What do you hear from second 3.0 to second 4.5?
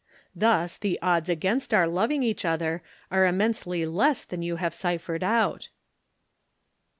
are immensely less than